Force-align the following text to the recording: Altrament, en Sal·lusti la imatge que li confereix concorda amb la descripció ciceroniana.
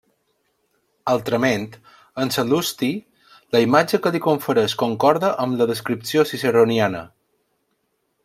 Altrament, 1.11 1.65
en 2.23 2.31
Sal·lusti 2.35 2.89
la 3.57 3.61
imatge 3.67 3.99
que 4.05 4.13
li 4.15 4.23
confereix 4.29 4.75
concorda 4.83 5.31
amb 5.45 5.61
la 5.61 5.69
descripció 5.75 6.25
ciceroniana. 6.33 7.03